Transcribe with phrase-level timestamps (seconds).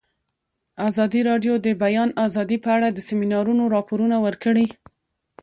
[0.89, 4.67] ازادي راډیو د د بیان آزادي په اړه د سیمینارونو راپورونه ورکړي.